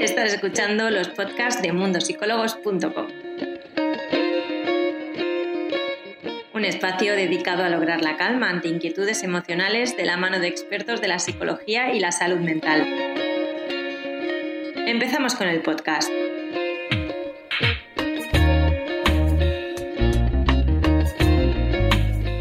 [0.00, 3.06] Estás escuchando los podcasts de mundosicólogos.com.
[6.54, 11.02] Un espacio dedicado a lograr la calma ante inquietudes emocionales de la mano de expertos
[11.02, 12.80] de la psicología y la salud mental.
[14.86, 16.08] Empezamos con el podcast.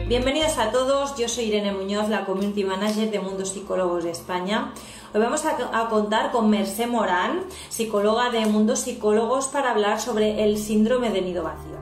[0.08, 4.74] Bienvenidos a todos, yo soy Irene Muñoz, la Community Manager de Mundo Psicólogos de España.
[5.12, 10.58] Hoy vamos a, contar con Mercé Morán, psicóloga de Mundo Psicólogos, para hablar sobre el
[10.58, 11.78] síndrome de nido vacío.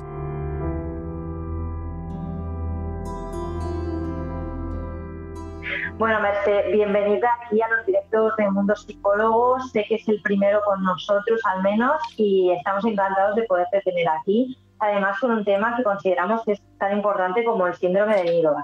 [5.98, 9.72] Bueno, Mercé, bienvenida aquí a los directos de Mundo Psicólogos.
[9.72, 14.08] Sé que es el primero con nosotros al menos y estamos encantados de poderte tener
[14.08, 18.24] aquí además con un tema que consideramos que es tan importante como el síndrome de
[18.26, 18.56] nido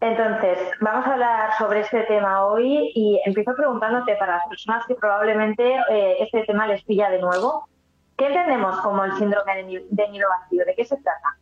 [0.00, 4.94] Entonces, vamos a hablar sobre este tema hoy y empiezo preguntándote para las personas que
[4.94, 7.68] probablemente eh, este tema les pilla de nuevo,
[8.16, 9.56] ¿qué entendemos como el síndrome
[9.90, 10.64] de nido vacío?
[10.64, 11.36] ¿De qué se trata?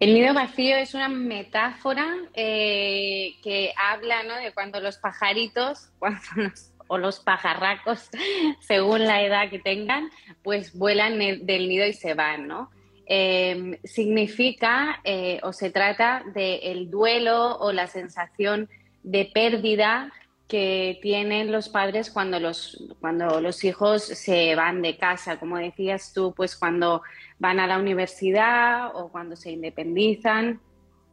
[0.00, 4.36] El nido vacío es una metáfora eh, que habla ¿no?
[4.36, 5.90] de cuando los pajaritos,
[6.88, 8.10] o los pajarracos,
[8.60, 10.10] según la edad que tengan,
[10.42, 12.70] pues vuelan del nido y se van, ¿no?
[13.08, 18.68] Em, significa eh, o se trata del duelo o la sensación
[19.04, 20.12] de pérdida
[20.48, 26.12] que tienen los padres cuando los, cuando los hijos se van de casa, como decías
[26.12, 27.02] tú, pues cuando
[27.38, 30.60] van a la universidad o cuando se independizan,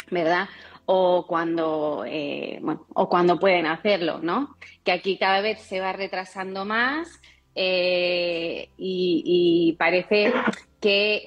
[0.10, 0.50] ¿verdad?
[0.86, 2.62] o cuando, eh,
[2.94, 4.58] o cuando pueden hacerlo, ¿no?
[4.84, 7.22] Que aquí cada vez se va retrasando más
[7.56, 10.34] eh, y, parece
[10.84, 11.26] que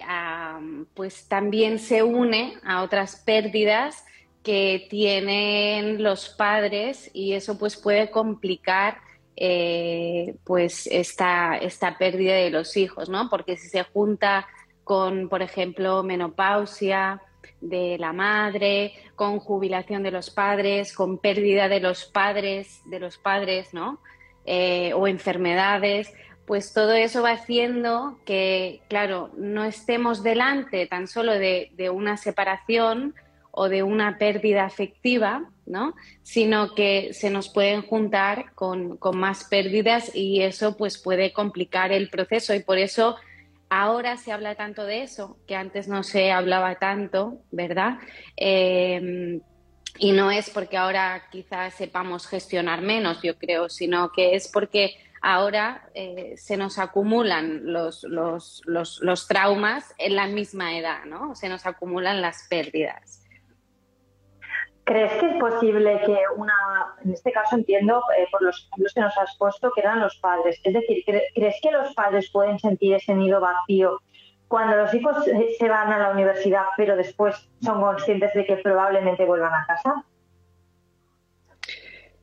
[0.93, 4.05] pues también se une a otras pérdidas
[4.43, 8.99] que tienen los padres y eso pues puede complicar
[9.35, 13.31] eh, pues esta, esta pérdida de los hijos, ¿no?
[13.31, 14.47] Porque si se junta
[14.85, 17.23] con, por ejemplo, menopausia,
[17.63, 23.17] de la madre, con jubilación de los padres, con pérdida de los padres, de los
[23.17, 24.01] padres, ¿no?
[24.45, 26.13] Eh, o enfermedades,
[26.47, 33.15] pues todo eso va haciendo que, claro, no estemos delante tan solo de, una separación
[33.51, 35.95] o de una pérdida afectiva, ¿no?
[36.23, 42.09] Sino que se nos pueden juntar con, más pérdidas y eso pues puede complicar el
[42.09, 43.17] proceso y por eso
[43.69, 47.99] Ahora se habla tanto de eso, que antes no se hablaba tanto, ¿verdad?
[48.37, 49.41] Eh,
[49.99, 54.97] y no es porque ahora quizás sepamos gestionar menos, yo creo, sino que es porque
[55.27, 61.35] ahora eh, se nos acumulan los, los, los, traumas en la misma edad, ¿no?
[61.35, 63.25] Se nos acumulan las pérdidas.
[64.85, 66.55] ¿Crees que es posible que una,
[67.05, 70.17] en este caso entiendo eh, por los ejemplos que nos has puesto, que eran los
[70.19, 73.99] padres, es decir, ¿crees que los padres pueden sentir ese nido vacío
[74.47, 79.25] cuando los hijos se van a la universidad, pero después son conscientes de que probablemente
[79.25, 80.05] vuelvan a casa?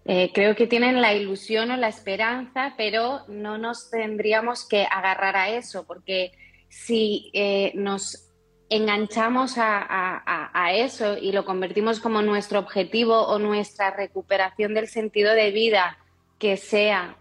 [0.05, 5.37] Eh, creo que tienen la ilusión o la esperanza, pero no nos tendríamos que agarrar
[5.37, 6.31] a eso, porque
[6.67, 8.29] si eh, nos
[8.69, 15.51] enganchamos a, eso y lo convertimos como nuestro objetivo o nuestra recuperación del sentido de
[15.51, 15.97] vida,
[16.39, 17.15] que sea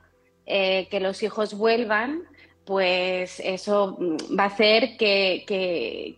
[0.46, 2.22] eh, que los hijos vuelvan,
[2.64, 6.16] pues eso mm, va a hacer que,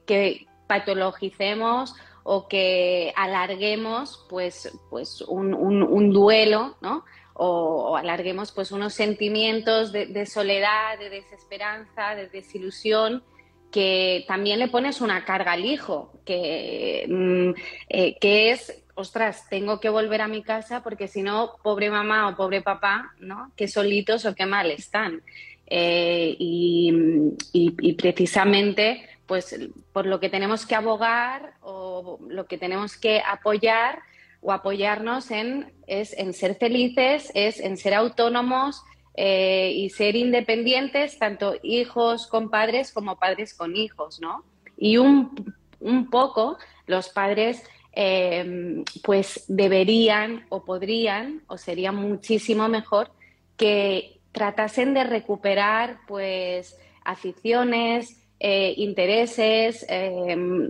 [0.68, 1.94] patologicemos
[2.24, 7.04] o que alarguemos pues, pues un, duelo, ¿no?
[7.34, 13.22] O, alarguemos pues unos sentimientos de, soledad, de desesperanza, de desilusión
[13.70, 17.50] que también le pones una carga al hijo, que, mm,
[17.88, 22.28] eh, que es, ostras, tengo que volver a mi casa porque si no, pobre mamá
[22.28, 23.50] o pobre papá, ¿no?
[23.56, 25.22] Qué solitos o qué mal están.
[25.66, 29.56] Eh, y, precisamente, pues
[29.92, 34.00] por lo que tenemos que abogar o lo que tenemos que apoyar
[34.40, 38.82] o apoyarnos en es en ser felices, es en ser autónomos,
[39.16, 44.42] eh, y ser independientes, tanto hijos con padres como padres con hijos, ¿no?
[44.76, 47.62] Y un, un poco los padres
[47.92, 53.12] eh, pues deberían o podrían o sería muchísimo mejor
[53.56, 59.86] que tratasen de recuperar pues aficiones, eh, intereses,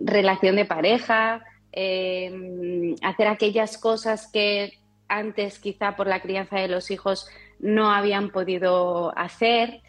[0.04, 1.44] relación de pareja,
[3.02, 4.78] hacer aquellas cosas que
[5.08, 7.26] antes quizá por la crianza de los hijos
[7.58, 9.80] no habían podido hacer.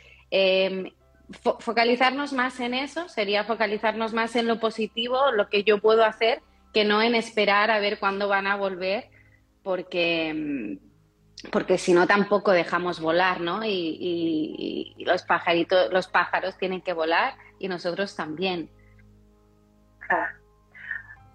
[1.59, 6.41] Focalizarnos más en eso sería focalizarnos más en lo positivo, lo que yo puedo hacer,
[6.73, 9.09] que no en esperar a ver cuándo van a volver,
[9.63, 10.79] porque, em,
[11.51, 13.61] porque si no tampoco dejamos volar, ¿no?
[13.63, 18.69] Y, los pajaritos, los pájaros tienen que volar y nosotros también.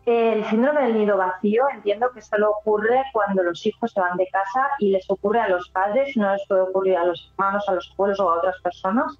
[0.06, 4.26] El síndrome del nido vacío entiendo que solo ocurre cuando los hijos se van de
[4.28, 7.74] casa y les ocurre a los padres, no les puede ocurrir a los hermanos, a
[7.74, 9.18] los abuelos o a otras personas.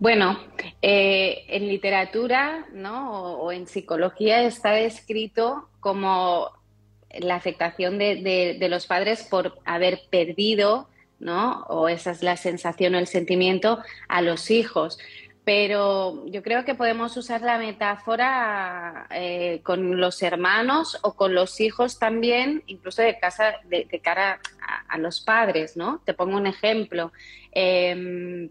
[0.00, 0.38] Bueno,
[0.80, 3.34] eh, en literatura ¿no?
[3.40, 6.50] o, en psicología está descrito como
[7.10, 10.88] la afectación de, los padres por haber perdido,
[11.18, 11.64] ¿no?
[11.68, 13.78] o esa es la sensación o el sentimiento,
[14.08, 14.98] a los hijos.
[15.44, 21.60] Pero yo creo que podemos usar la metáfora eh, con los hermanos o con los
[21.60, 24.40] hijos también, incluso de, casa, de, cara
[24.88, 26.02] a, los padres, ¿no?
[26.04, 27.12] Te pongo un ejemplo.
[27.52, 28.50] Em,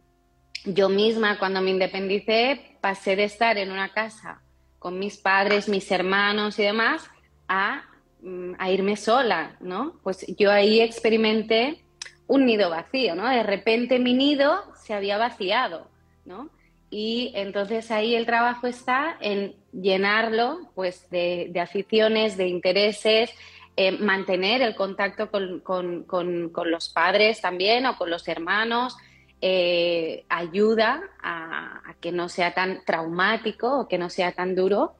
[0.65, 4.41] yo misma cuando me independicé pasé de estar en una casa
[4.79, 7.09] con mis padres, mis hermanos y demás
[7.47, 7.83] a,
[8.21, 9.93] mm, irme sola, ¿no?
[10.03, 11.83] Pues yo ahí experimenté
[12.27, 13.29] un nido vacío, ¿no?
[13.29, 15.87] De repente mi nido se había vaciado,
[16.25, 16.49] ¿no?
[16.89, 23.31] Y entonces ahí el trabajo está en llenarlo pues de, aficiones, de intereses,
[23.75, 28.95] eh, mantener el contacto con, con, los padres también o con los hermanos,
[29.41, 34.95] eh, ayuda a, que no sea tan traumático o que no sea tan duro.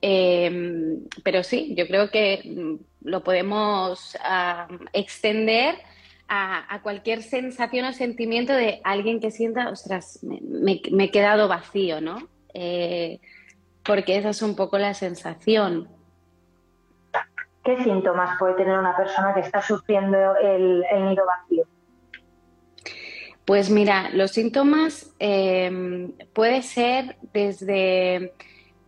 [0.00, 4.16] Em, pero sí, yo creo que mm, lo podemos
[4.92, 5.76] extender
[6.34, 12.16] a, cualquier sensación o sentimiento de alguien que sienta, ostras, me, he quedado vacío, ¿no?
[12.54, 13.20] Eh,
[13.84, 15.88] porque esa es un poco la sensación.
[17.64, 21.66] ¿Qué síntomas puede tener una persona que está sufriendo el, el nido vacío?
[23.44, 28.32] Pues mira, los síntomas em, puede ser desde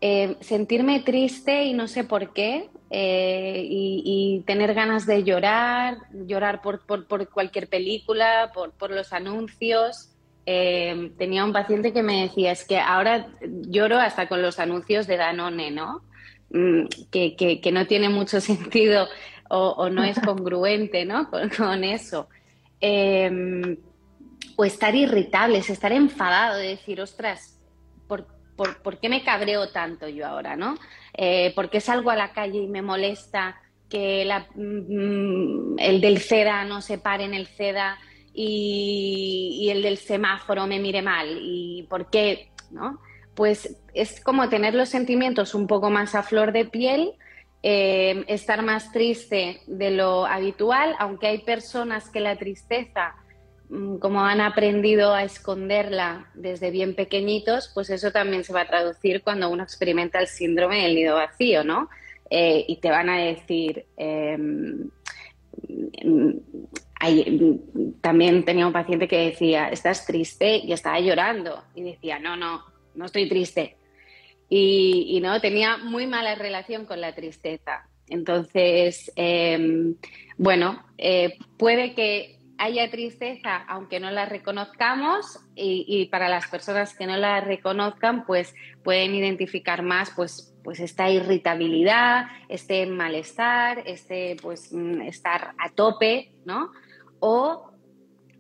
[0.00, 6.62] em, sentirme triste y no sé por qué, eh, y, tener ganas de llorar, llorar
[6.62, 6.84] por,
[7.32, 10.10] cualquier película, por, los anuncios.
[10.46, 15.06] Em, tenía un paciente que me decía, es que ahora lloro hasta con los anuncios
[15.08, 16.02] de Danone, ¿no?
[16.50, 19.08] Mm, que, no tiene mucho sentido
[19.50, 21.28] o, no es congruente, ¿no?
[21.30, 22.28] Con, eso
[24.56, 27.58] o estar irritables, estar enfadado, de decir, ostras,
[28.56, 30.76] ¿por, por, qué me cabreo tanto yo ahora, no?
[31.12, 36.64] Eh, ¿Por qué salgo a la calle y me molesta que mm, el del CEDA
[36.64, 37.98] no se pare en el CEDA
[38.32, 41.38] y, el del semáforo me mire mal?
[41.40, 43.00] ¿Y por qué, no?
[43.34, 47.14] Pues es como tener los sentimientos un poco más a flor de piel,
[47.62, 53.16] eh, estar más triste de lo habitual, aunque hay personas que la tristeza
[54.00, 59.22] como han aprendido a esconderla desde bien pequeñitos, pues eso también se va a traducir
[59.22, 61.88] cuando uno experimenta el síndrome del nido vacío, ¿no?
[62.31, 64.90] Eh, y te van a decir, em,
[68.00, 71.62] también tenía un paciente que decía, estás triste y estaba llorando.
[71.75, 72.64] Y decía, no, no,
[72.94, 73.76] no estoy triste.
[74.49, 77.88] Y, no, tenía muy mala relación con la tristeza.
[78.08, 79.96] Entonces, em,
[80.37, 87.06] bueno, eh, puede que haya tristeza, aunque no la reconozcamos, y, para las personas que
[87.06, 94.72] no la reconozcan, pues pueden identificar más pues, pues esta irritabilidad, este malestar, este pues
[94.72, 96.70] mm, estar a tope, ¿no?
[97.20, 97.70] O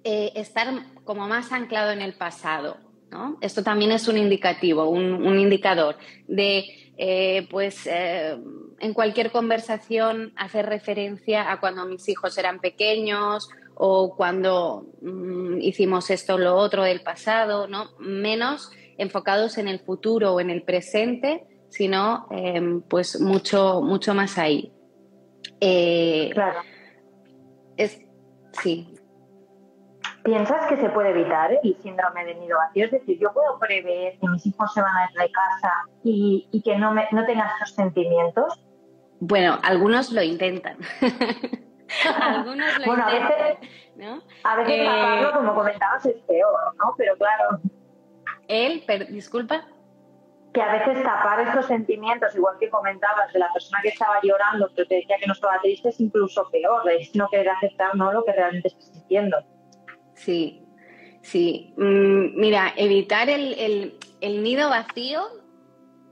[0.04, 0.68] eh, estar
[1.04, 2.78] como más anclado en el pasado.
[3.10, 3.38] ¿no?
[3.40, 6.64] Esto también es un indicativo, un, indicador de,
[6.96, 8.36] eh, pues, eh,
[8.80, 16.10] en cualquier conversación hacer referencia a cuando mis hijos eran pequeños o cuando mm, hicimos
[16.10, 17.90] esto o lo otro del pasado, ¿no?
[17.98, 24.38] Menos enfocados en el futuro o en el presente, sino em, pues mucho, mucho más
[24.38, 24.72] ahí.
[25.60, 26.60] Eh, claro.
[27.76, 28.00] Es,
[28.52, 28.94] sí.
[30.22, 32.86] ¿Piensas que se puede evitar el síndrome de nido vacío?
[32.86, 36.62] Es decir, yo puedo prever que mis hijos se van a ir de casa y,
[36.64, 38.58] que no, me, no tengan estos sentimientos.
[39.20, 40.78] Bueno, algunos lo intentan.
[42.20, 44.22] Algunos lo bueno, a veces, ¿no?
[44.42, 46.94] A veces eh, como comentabas, es peor, ¿no?
[46.96, 47.60] Pero claro.
[48.48, 49.66] Él, disculpa.
[50.52, 54.70] Que a veces tapar estos sentimientos, igual que comentabas de la persona que estaba llorando,
[54.74, 58.12] pero te decía que no estaba triste, es incluso peor, es no querer aceptar ¿no?
[58.12, 59.38] lo que realmente estás sintiendo.
[60.14, 60.64] Sí,
[61.22, 61.74] sí.
[61.76, 65.22] Mm, mira, evitar el, nido vacío,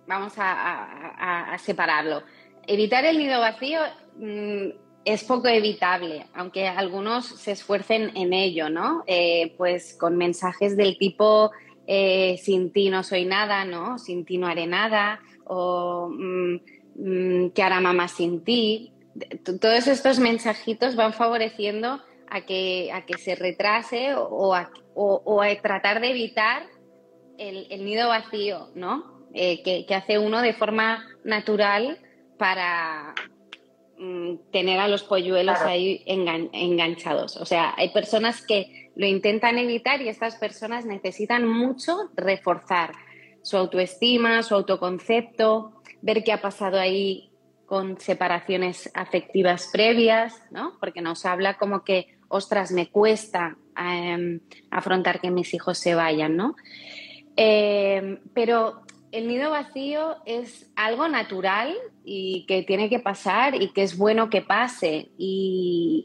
[0.09, 2.25] vamos a, separarlo.
[2.67, 3.81] Evitar el nido vacío
[4.17, 4.71] mm,
[5.05, 9.03] es poco evitable, aunque algunos se esfuercen en ello, ¿no?
[9.07, 11.51] Eh, pues con mensajes del tipo
[11.87, 13.99] eh, sin ti no soy nada, ¿no?
[13.99, 16.55] Sin ti no haré nada, o mm,
[16.97, 18.93] mm, ¿qué hará mamá sin ti?
[19.61, 24.71] todos estos mensajitos van favoreciendo a que, a que se retrase o a,
[25.63, 26.63] tratar de evitar
[27.37, 29.27] el, nido vacío, ¿no?
[29.35, 31.99] Eh, que, hace uno de forma natural
[32.39, 33.15] para
[34.51, 37.37] tener a los polluelos ahí enganchados.
[37.37, 42.93] O sea, hay personas que lo intentan evitar y estas personas necesitan mucho reforzar
[43.43, 47.31] su autoestima, su autoconcepto, ver qué ha pasado ahí
[47.67, 50.75] con separaciones afectivas previas, ¿no?
[50.79, 54.41] Porque nos habla como que, ostras, me cuesta em,
[54.71, 56.55] afrontar que mis hijos se vayan, ¿no?
[57.35, 58.83] Em, pero
[59.13, 64.31] el nido vacío es algo natural y que tiene que pasar y que es bueno
[64.31, 65.11] que pase.
[65.17, 66.03] Y,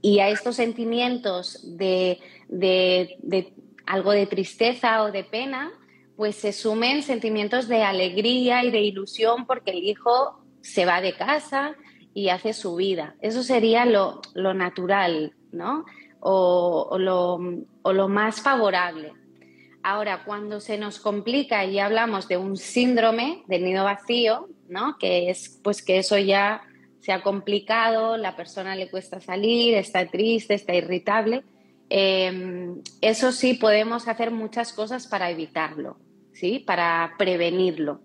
[0.00, 3.52] y a estos sentimientos de, de
[3.86, 5.72] algo de tristeza o de pena,
[6.16, 11.14] pues se sumen sentimientos de alegría y de ilusión porque el hijo se va de
[11.14, 11.76] casa
[12.14, 13.14] y hace su vida.
[13.20, 15.84] Eso sería lo, natural, ¿no?
[16.20, 19.12] O, lo, más favorable.
[19.88, 24.98] Ahora, cuando se nos complica y hablamos de un síndrome del nido vacío, ¿no?
[24.98, 26.62] Que es pues que eso ya
[26.98, 31.44] se ha complicado, la persona le cuesta salir, está triste, está irritable.
[31.88, 35.98] Em, eso sí podemos hacer muchas cosas para evitarlo,
[36.32, 36.58] ¿sí?
[36.58, 38.00] Para prevenirlo.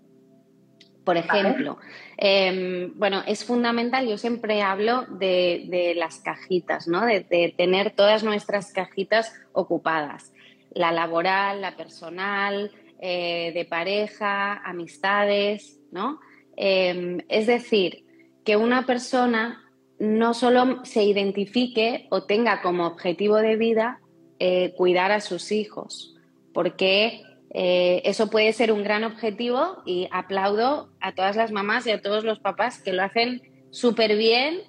[1.04, 1.78] Por ejemplo,
[2.16, 7.04] em, bueno, es fundamental, yo siempre hablo de, las cajitas, ¿no?
[7.04, 10.32] De, tener todas nuestras cajitas ocupadas,
[10.74, 16.20] la laboral, la personal, eh, de pareja, amistades, ¿no?
[16.56, 18.04] Em, es decir,
[18.44, 19.60] que una persona
[19.98, 24.00] no solo se identifique o tenga como objetivo de vida
[24.38, 26.14] eh, cuidar a sus hijos,
[26.54, 27.22] porque
[27.54, 32.00] eh, eso puede ser un gran objetivo y aplaudo a todas las mamás y a
[32.00, 34.60] todos los papás que lo hacen súper bien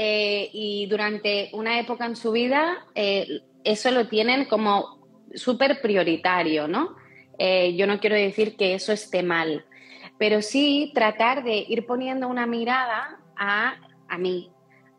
[0.00, 2.86] y durante una época en su vida
[3.64, 4.97] eso lo tienen como
[5.34, 6.96] súper prioritario, ¿no?
[7.38, 9.64] yo no quiero decir que eso esté mal,
[10.18, 13.76] pero sí tratar de ir poniendo una mirada a,
[14.08, 14.50] a mí,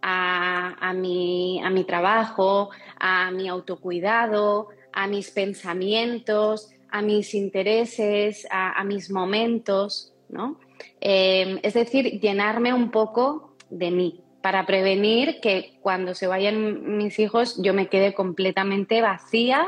[0.01, 8.47] a, a, mi, a mi trabajo, a mi autocuidado, a mis pensamientos, a mis intereses,
[8.49, 10.59] a, mis momentos, ¿no?
[10.99, 17.19] Em, es decir, llenarme un poco de mí para prevenir que cuando se vayan mis
[17.19, 19.67] hijos yo me quede completamente vacía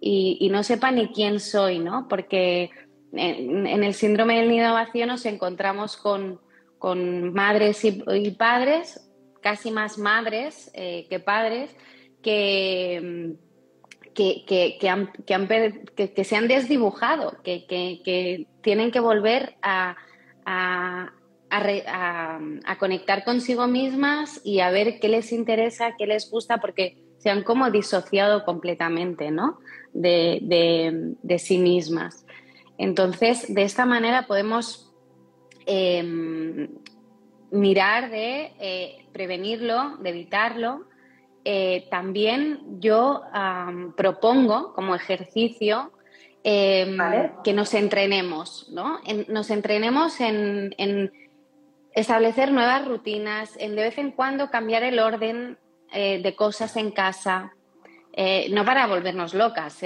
[0.00, 2.08] y, no sepa ni quién soy, ¿no?
[2.08, 2.70] Porque
[3.12, 6.40] en, el síndrome del nido vacío nos encontramos con,
[7.32, 9.06] madres y, padres,
[9.42, 11.76] casi más madres eh, que padres,
[12.22, 13.36] que
[14.14, 14.78] que,
[16.14, 19.96] que, se han desdibujado, que, tienen que volver a,
[22.78, 27.42] conectar consigo mismas y a ver qué les interesa, qué les gusta, porque se han
[27.42, 29.58] como disociado completamente ¿no?
[29.92, 32.24] De, sí mismas.
[32.78, 34.92] Entonces, de esta manera podemos
[35.66, 36.68] em,
[37.50, 40.90] mirar de eh, prevenirlo, de evitarlo
[41.44, 43.22] eh, también yo
[43.96, 45.90] propongo como ejercicio
[46.44, 46.98] em,
[47.42, 49.00] que nos entrenemos, ¿no?
[49.28, 51.12] nos entrenemos en,
[51.92, 55.58] establecer nuevas rutinas, en de vez en cuando cambiar el orden
[55.92, 57.52] eh, de cosas en casa,
[58.12, 59.78] eh, no para volvernos locas,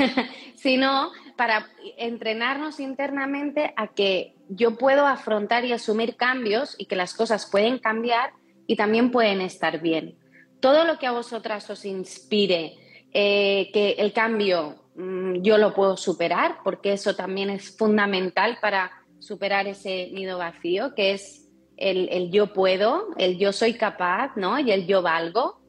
[0.56, 7.14] sino para entrenarnos internamente a que yo puedo afrontar y asumir cambios y que las
[7.14, 8.32] cosas pueden cambiar
[8.66, 10.16] y también pueden estar bien
[10.62, 12.78] todo lo que a vosotras os inspire,
[13.12, 18.92] eh, que el cambio mm, yo lo puedo superar, porque eso también es fundamental para
[19.18, 24.60] superar ese nido vacío, que es el, yo puedo, el yo soy capaz, ¿no?
[24.60, 25.60] Y el yo valgo.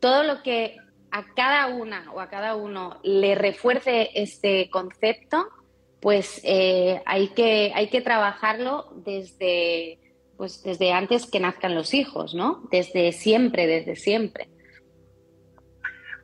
[0.00, 0.76] Todo lo que
[1.12, 5.46] a cada una o a cada uno le refuerce este concepto,
[6.00, 9.98] pues eh, hay, que, hay que trabajarlo desde,
[10.38, 12.62] pues desde antes que nazcan los hijos, ¿no?
[12.70, 14.48] Desde siempre, desde siempre.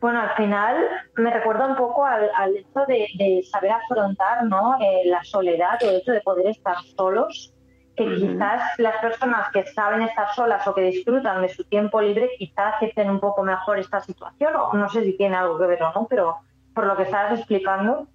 [0.00, 0.76] Bueno, al final
[1.16, 4.76] me recuerda un poco al, hecho de, saber afrontar ¿no?
[4.80, 7.52] Eh, la soledad o el hecho de poder estar solos,
[7.98, 12.30] que quizás las personas que saben estar solas o que disfrutan de su tiempo libre
[12.38, 15.82] quizás acepten un poco mejor esta situación, o no sé si tiene algo que ver
[15.82, 16.38] o no, pero
[16.74, 18.06] por lo que estabas explicando.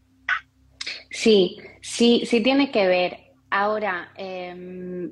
[1.11, 3.17] Sí, sí, sí tiene que ver.
[3.51, 5.11] Ahora, eh,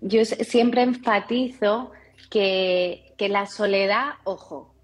[0.00, 1.92] yo siempre enfatizo
[2.30, 4.74] que, la soledad, ojo,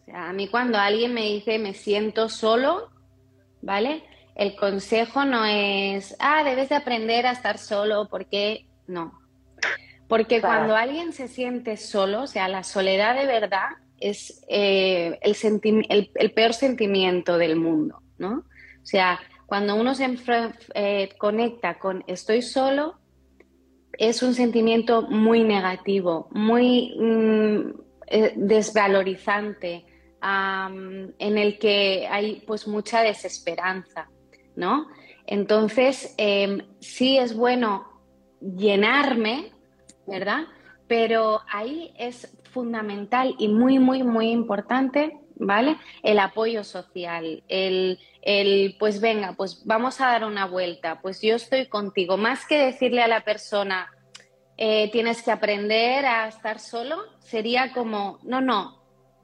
[0.00, 2.88] o sea, a mí cuando alguien me dice me siento solo,
[3.60, 4.02] ¿vale?
[4.40, 9.20] El consejo no es, ah, debes de aprender a estar solo, porque no.
[10.08, 13.68] Porque cuando alguien se siente solo, o sea, la soledad de verdad
[13.98, 18.46] es eh, el, peor sentimiento del mundo, ¿no?
[18.82, 20.08] O sea, cuando uno se
[20.72, 22.98] eh, conecta con estoy solo,
[23.98, 27.72] es un sentimiento muy negativo, muy mm,
[28.06, 29.84] eh, desvalorizante,
[30.22, 34.08] en el que hay pues mucha desesperanza,
[34.60, 34.86] ¿no?
[35.26, 37.88] Entonces, em, sí es bueno
[38.40, 39.52] llenarme,
[40.06, 40.44] ¿verdad?
[40.86, 45.76] Pero ahí es fundamental y muy, muy, muy importante, ¿vale?
[46.02, 51.36] El apoyo social, el, el, pues venga, pues vamos a dar una vuelta, pues yo
[51.36, 52.16] estoy contigo.
[52.16, 53.90] Más que decirle a la persona,
[54.56, 58.79] eh, tienes que aprender a estar solo, sería como, no, no,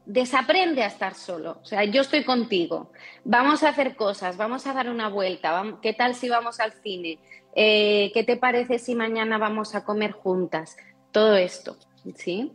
[0.07, 1.59] desaprende a estar solo.
[1.63, 2.93] O sea, yo estoy contigo.
[3.25, 5.79] Vamos a hacer cosas, vamos a dar una vuelta.
[5.83, 7.19] ¿Qué tal si vamos al cine?
[7.55, 10.77] Eh, ¿Qué te parece si mañana vamos a comer juntas?
[11.11, 11.77] Todo esto,
[12.15, 12.53] ¿sí?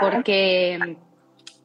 [0.00, 0.96] Porque,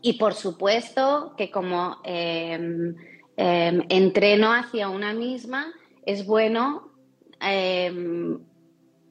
[0.02, 2.96] y por supuesto que como em,
[3.36, 5.74] em, entreno hacia una misma,
[6.06, 6.92] es bueno
[7.42, 8.40] em,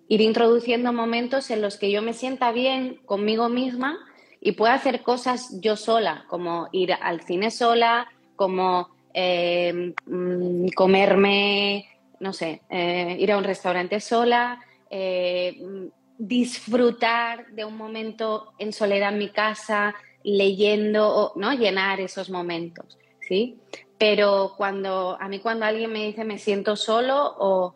[0.09, 3.99] ir introduciendo momentos en los que yo me sienta bien conmigo misma
[4.45, 11.89] y puedo hacer cosas yo sola, como ir al cine sola, como mm, comerme,
[12.21, 14.61] no sé, eh, ir a un restaurante sola,
[14.91, 21.55] eh, disfrutar de un momento en soledad en mi casa, leyendo, ¿no?
[21.55, 23.59] Llenar esos momentos, ¿sí?
[23.97, 27.75] Pero cuando, a mí cuando alguien me dice me siento solo o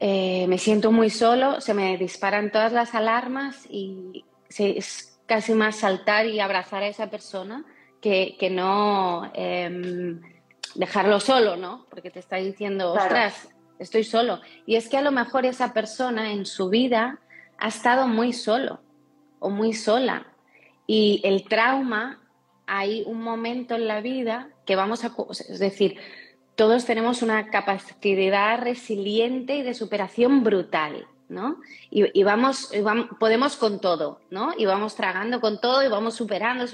[0.00, 4.26] eh, me siento muy solo, se me disparan todas las alarmas y
[4.58, 7.64] es casi más saltar y abrazar a esa persona
[8.02, 10.20] que, no em,
[10.74, 11.86] dejarlo solo, ¿no?
[11.88, 13.48] Porque te está diciendo, ostras,
[13.78, 14.42] estoy solo.
[14.66, 17.18] Y es que a lo mejor esa persona en su vida
[17.56, 18.82] ha estado muy solo
[19.38, 20.26] o muy sola.
[20.86, 22.20] Y el trauma,
[22.66, 25.12] hay un momento en la vida que vamos a...
[25.30, 25.96] Es decir,
[26.56, 31.56] todos tenemos una capacidad resiliente y de superación brutal, ¿no?
[31.90, 32.70] Y, vamos,
[33.18, 34.52] podemos con todo, ¿no?
[34.56, 36.66] Y vamos tragando con todo y vamos superando.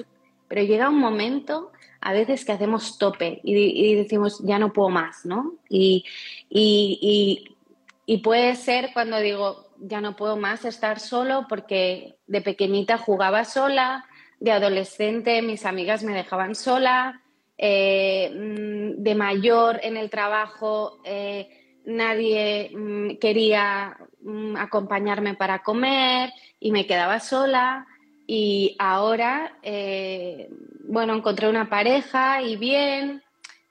[0.48, 5.24] Pero llega un momento, a veces, que hacemos tope y, decimos, ya no puedo más,
[5.24, 5.54] ¿no?
[5.68, 6.04] Y,
[6.50, 13.44] y puede ser cuando digo, ya no puedo más estar solo porque de pequeñita jugaba
[13.44, 14.06] sola,
[14.40, 17.22] de adolescente mis amigas me dejaban sola,
[17.56, 26.32] eh, mm, de mayor en el trabajo eh, nadie mm, quería mm, acompañarme para comer
[26.60, 27.86] y me quedaba sola.
[28.26, 30.50] Y ahora, eh,
[30.84, 33.22] bueno, encontré una pareja y bien,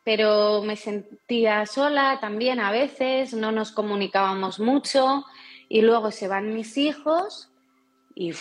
[0.04, 5.26] pero me sentía sola también a veces, no nos comunicábamos mucho
[5.70, 7.52] y luego se van mis hijos
[8.16, 8.32] y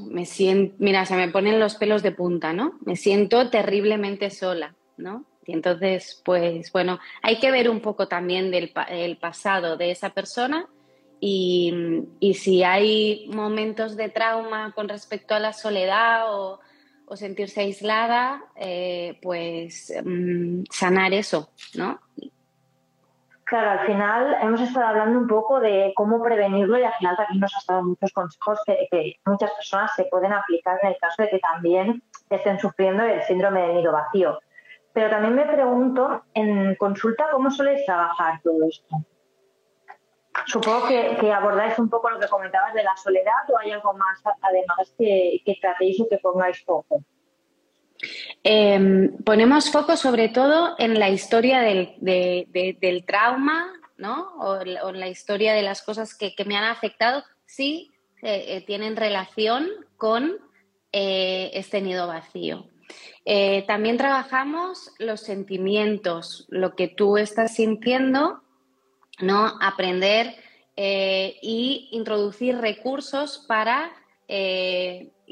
[0.00, 2.78] me siento, mira, se me ponen los pelos de punta, ¿no?
[2.84, 5.26] Me siento terriblemente sola, ¿no?
[5.46, 10.10] Y entonces, pues bueno, hay que ver un poco también del el pasado de esa
[10.10, 10.68] persona
[11.24, 16.58] y, si hay momentos de trauma con respecto a la soledad o,
[17.14, 22.00] sentirse aislada, eh, pues mm, sanar eso, ¿no?
[23.44, 27.40] Claro, al final hemos estado hablando un poco de cómo prevenirlo y al final también
[27.40, 31.28] nos has dado muchos consejos que, muchas personas se pueden aplicar en el caso de
[31.28, 34.40] que también estén sufriendo el síndrome de nido vacío.
[34.94, 39.04] Pero también me pregunto, en consulta, ¿cómo soléis trabajar todo esto?
[40.46, 44.22] Supongo que, abordáis un poco lo que comentabas de la soledad o hay algo más
[44.40, 47.02] además que, que tratéis o que pongáis foco.
[48.42, 54.34] Em, ponemos foco sobre todo en la historia del, trauma, ¿no?
[54.38, 57.92] O, en la historia de las cosas que, me han afectado, sí
[58.22, 60.38] eh, eh, tienen relación con
[60.92, 62.66] eh, este nido vacío.
[63.66, 68.41] también trabajamos los sentimientos, lo que tú estás sintiendo,
[69.22, 69.58] ¿no?
[69.60, 70.36] Aprender
[70.76, 73.92] y introducir recursos para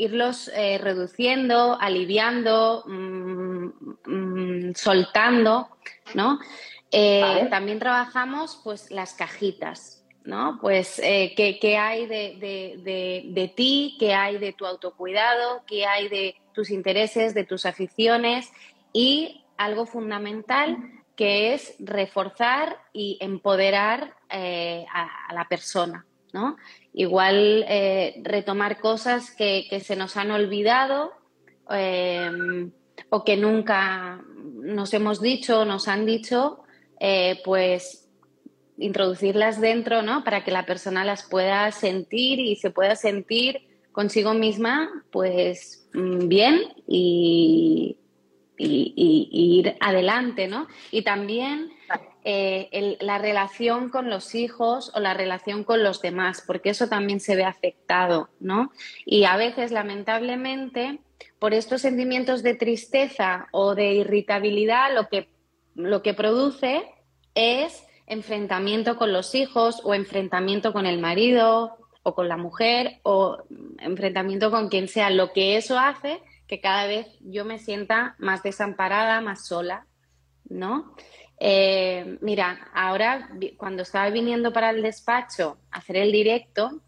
[0.00, 3.66] irlos eh, reduciendo, aliviando, mm,
[4.07, 5.68] mm, soltando,
[6.14, 6.38] ¿no?
[6.90, 10.59] Eh, también trabajamos pues las cajitas, ¿no?
[10.61, 16.70] Pues eh, ¿qué, hay de, ti, qué hay de tu autocuidado, qué hay de tus
[16.70, 18.50] intereses, de tus aficiones
[18.94, 20.79] y algo fundamental
[21.20, 26.56] que es reforzar y empoderar a la persona, ¿no?
[26.94, 31.12] Igual eh, retomar cosas que, se nos han olvidado
[31.68, 32.70] em,
[33.11, 36.61] o que nunca nos hemos dicho o nos han dicho,
[36.98, 38.09] eh, pues
[38.78, 40.24] introducirlas dentro, ¿no?
[40.24, 46.28] Para que la persona las pueda sentir y se pueda sentir consigo misma, pues mm,
[46.28, 47.98] bien y,
[48.61, 50.66] ir adelante, ¿no?
[50.90, 51.73] Y también
[52.23, 57.18] eh, la relación con los hijos o la relación con los demás, porque eso también
[57.18, 58.73] se ve afectado, ¿no?
[59.07, 60.99] Y a veces, lamentablemente,
[61.38, 65.29] por estos sentimientos de tristeza o de irritabilidad, lo que,
[65.75, 66.85] lo que produce
[67.35, 73.38] es enfrentamiento con los hijos o enfrentamiento con el marido o con la mujer o
[73.79, 75.09] enfrentamiento con quien sea.
[75.09, 79.86] Lo que eso hace que cada vez yo me sienta más desamparada, más sola,
[80.48, 80.96] ¿no?
[81.38, 86.82] Eh, mira, ahora cuando estaba viniendo para el despacho a hacer el directo,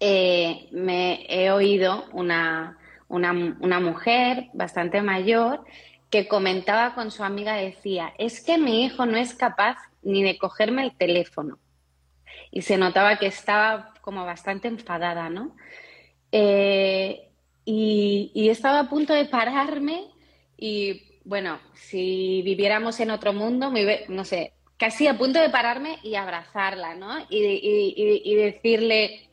[0.00, 5.64] eh, me he oído una, una, mujer bastante mayor
[6.10, 10.38] que comentaba con su amiga, decía, es que mi hijo no es capaz ni de
[10.38, 11.60] cogerme el teléfono.
[12.50, 15.54] Y se notaba que estaba como bastante enfadada, ¿no?
[16.32, 17.28] Eh,
[17.64, 20.04] y, y estaba a punto de pararme
[20.56, 23.72] y bueno, si viviéramos en otro mundo,
[24.08, 27.14] no sé, casi a punto de pararme y abrazarla, ¿no?
[27.30, 29.28] Y, decirle,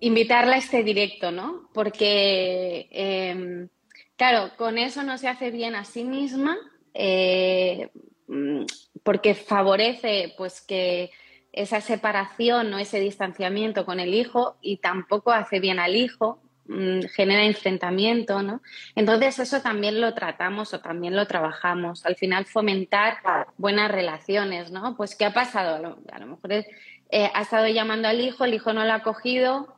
[0.00, 1.68] invitarla a este directo, ¿no?
[1.72, 3.68] Porque, em,
[4.16, 6.56] claro, con eso no se hace bien a sí misma,
[6.94, 7.90] eh,
[9.02, 11.10] porque favorece, pues, que
[11.52, 16.43] esa separación o ese distanciamiento con el hijo y tampoco hace bien al hijo, Mm,
[16.66, 18.62] genera enfrentamiento, ¿no?
[18.94, 22.06] Entonces eso también lo tratamos o también lo trabajamos.
[22.06, 23.18] Al final fomentar
[23.58, 24.96] buenas relaciones, ¿no?
[24.96, 25.96] Pues ¿qué ha pasado?
[26.10, 29.76] A lo mejor eh, ha estado llamando al hijo, el hijo no lo ha cogido,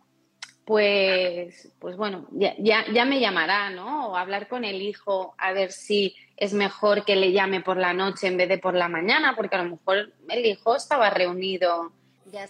[0.65, 4.09] pues, pues bueno, ya, ya, me llamará, ¿no?
[4.09, 7.93] O hablar con el hijo a ver si es mejor que le llame por la
[7.93, 11.93] noche en vez de por la mañana, porque a lo mejor el hijo estaba reunido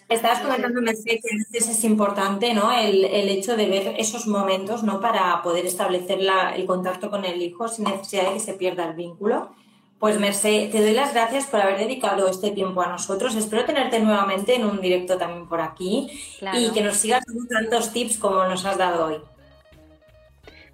[0.09, 2.73] Estabas comentando, que a veces es importante ¿no?
[2.73, 5.01] El, hecho de ver esos momentos ¿no?
[5.01, 6.21] para poder establecer
[6.55, 9.51] el contacto con el hijo sin necesidad de que se pierda el vínculo.
[9.99, 13.35] Pues Merced, te doy las gracias por haber dedicado este tiempo a nosotros.
[13.35, 16.11] Espero tenerte nuevamente en un directo también por aquí
[16.53, 19.17] y que nos sigas dando tantos tips como nos has dado hoy.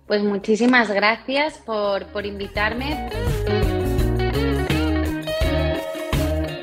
[0.07, 3.09] Pues muchísimas gracias por, por invitarme.